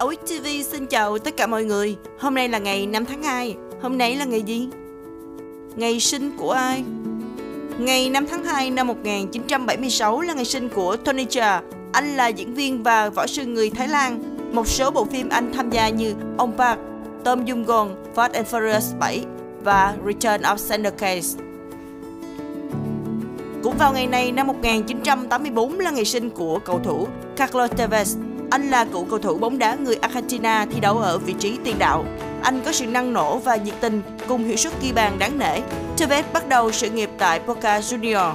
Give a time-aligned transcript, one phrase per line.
[0.00, 1.96] OXTV xin chào tất cả mọi người.
[2.18, 3.56] Hôm nay là ngày 5 tháng 2.
[3.82, 4.68] Hôm nay là ngày gì?
[5.76, 6.84] Ngày sinh của ai?
[7.78, 11.60] Ngày 5 tháng 2 năm 1976 là ngày sinh của Tony Jaa.
[11.92, 14.36] Anh là diễn viên và võ sư người Thái Lan.
[14.52, 16.78] Một số bộ phim anh tham gia như Ông Park,
[17.24, 19.24] Tom Dung Gon, Fast and Furious 7
[19.62, 21.38] và Return of Xander Case.
[23.62, 28.29] Cũng vào ngày này năm 1984 là ngày sinh của cầu thủ Carlos Tevez.
[28.50, 31.78] Anh là cựu cầu thủ bóng đá người Argentina thi đấu ở vị trí tiền
[31.78, 32.04] đạo.
[32.42, 35.60] Anh có sự năng nổ và nhiệt tình cùng hiệu suất ghi bàn đáng nể.
[35.96, 38.32] Tevez bắt đầu sự nghiệp tại Boca Juniors.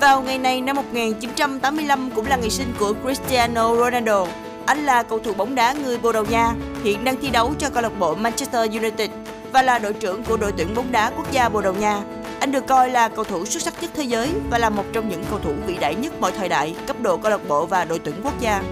[0.00, 4.26] Vào ngày này năm 1985 cũng là ngày sinh của Cristiano Ronaldo.
[4.66, 6.52] Anh là cầu thủ bóng đá người Bồ Đào Nha,
[6.84, 9.10] hiện đang thi đấu cho câu lạc bộ Manchester United
[9.52, 12.02] và là đội trưởng của đội tuyển bóng đá quốc gia Bồ Đào Nha.
[12.46, 15.08] Anh được coi là cầu thủ xuất sắc nhất thế giới và là một trong
[15.08, 17.84] những cầu thủ vĩ đại nhất mọi thời đại, cấp độ câu lạc bộ và
[17.84, 18.62] đội tuyển quốc gia.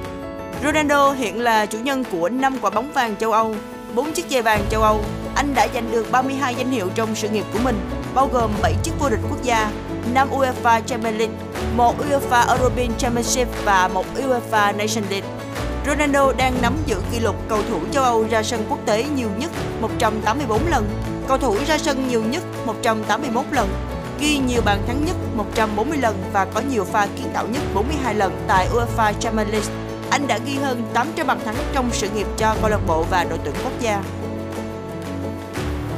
[0.64, 3.54] Ronaldo hiện là chủ nhân của 5 quả bóng vàng châu Âu,
[3.94, 5.00] 4 chiếc giày vàng châu Âu.
[5.34, 7.76] Anh đã giành được 32 danh hiệu trong sự nghiệp của mình,
[8.14, 9.70] bao gồm 7 chiếc vô địch quốc gia,
[10.14, 11.36] 5 UEFA Champions League,
[11.76, 15.28] 1 UEFA European Championship và 1 UEFA Nation League.
[15.86, 19.28] Ronaldo đang nắm giữ kỷ lục cầu thủ châu Âu ra sân quốc tế nhiều
[19.38, 23.68] nhất 184 lần Cầu thủ ra sân nhiều nhất 181 lần,
[24.20, 28.14] ghi nhiều bàn thắng nhất 140 lần và có nhiều pha kiến tạo nhất 42
[28.14, 29.68] lần tại UEFA Champions League.
[30.10, 33.24] Anh đã ghi hơn 800 bàn thắng trong sự nghiệp cho câu lạc bộ và
[33.24, 34.02] đội tuyển quốc gia.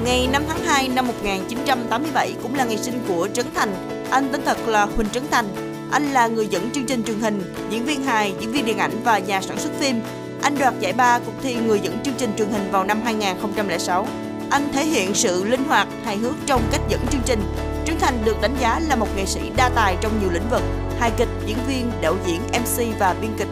[0.04, 3.74] Ngày 5 tháng 2 năm 1987 cũng là ngày sinh của Trấn Thành.
[4.10, 5.46] Anh tên thật là Huỳnh Trấn Thành.
[5.90, 9.00] Anh là người dẫn chương trình truyền hình, diễn viên hài, diễn viên điện ảnh
[9.04, 10.00] và nhà sản xuất phim.
[10.42, 14.06] Anh đoạt giải ba cuộc thi người dẫn chương trình truyền hình vào năm 2006.
[14.50, 17.40] Anh thể hiện sự linh hoạt, hài hước trong cách dẫn chương trình.
[17.86, 20.62] Trấn Thành được đánh giá là một nghệ sĩ đa tài trong nhiều lĩnh vực,
[20.98, 23.48] hài kịch, diễn viên, đạo diễn, MC và biên kịch.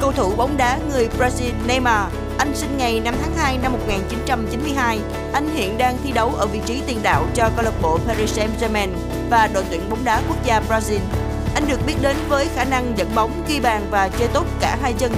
[0.00, 4.98] Cầu thủ bóng đá người Brazil Neymar, anh sinh ngày 5 tháng 2 năm 1992.
[5.32, 8.38] Anh hiện đang thi đấu ở vị trí tiền đạo cho câu lạc bộ Paris
[8.38, 8.88] Saint-Germain
[9.30, 11.00] và đội tuyển bóng đá quốc gia Brazil.
[11.54, 14.78] Anh được biết đến với khả năng dẫn bóng, ghi bàn và chơi tốt cả
[14.82, 15.12] hai chân.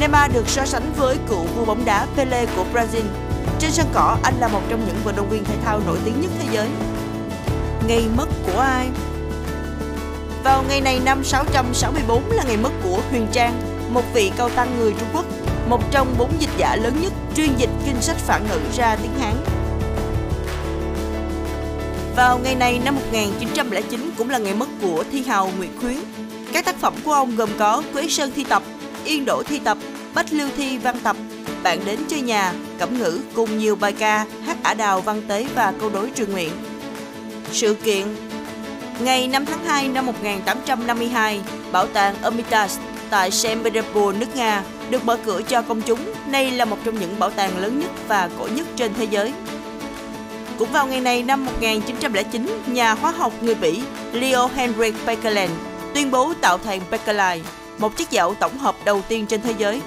[0.00, 3.25] Neymar được so sánh với cựu vua bóng đá Pele của Brazil
[3.58, 6.20] trên sân cỏ, anh là một trong những vận động viên thể thao nổi tiếng
[6.20, 6.68] nhất thế giới.
[7.88, 8.88] Ngày mất của ai?
[10.44, 14.78] Vào ngày này năm 664 là ngày mất của Huyền Trang, một vị cao tăng
[14.78, 15.24] người Trung Quốc,
[15.68, 19.18] một trong bốn dịch giả lớn nhất chuyên dịch kinh sách phản ngữ ra tiếng
[19.20, 19.34] Hán.
[22.16, 25.98] Vào ngày này năm 1909 cũng là ngày mất của thi hào Nguyễn Khuyến.
[26.52, 28.62] Các tác phẩm của ông gồm có Quế Sơn thi tập,
[29.04, 29.78] Yên Đỗ thi tập,
[30.14, 31.16] Bách Lưu thi văn tập,
[31.66, 35.46] bạn đến chơi nhà, cẩm ngữ cùng nhiều bài ca, hát ả đào văn tế
[35.54, 36.50] và câu đối trường nguyện.
[37.52, 38.06] Sự kiện
[39.00, 41.40] Ngày 5 tháng 2 năm 1852,
[41.72, 42.74] Bảo tàng Hermitage
[43.10, 45.98] tại Saint Petersburg, nước Nga được mở cửa cho công chúng.
[46.30, 49.32] Đây là một trong những bảo tàng lớn nhất và cổ nhất trên thế giới.
[50.58, 53.82] Cũng vào ngày này năm 1909, nhà hóa học người Bỉ
[54.12, 55.52] Leo Henrik Baekeland
[55.94, 59.80] tuyên bố tạo thành Bakelite, một chiếc dạo tổng hợp đầu tiên trên thế giới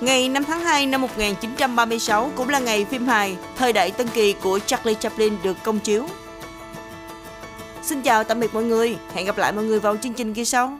[0.00, 4.32] Ngày 5 tháng 2 năm 1936 cũng là ngày phim hài Thời đại Tân Kỳ
[4.32, 6.06] của Charlie Chaplin được công chiếu.
[7.82, 10.44] Xin chào tạm biệt mọi người, hẹn gặp lại mọi người vào chương trình kỳ
[10.44, 10.78] sau.